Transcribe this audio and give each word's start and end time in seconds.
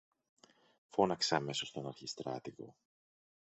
Φώναξε 0.89 1.35
αμέσως 1.35 1.71
τον 1.71 1.87
αρχιστράτηγο 1.87 2.75